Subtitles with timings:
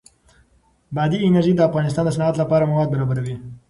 [0.95, 3.35] بادي انرژي د افغانستان د صنعت لپاره مواد برابروي.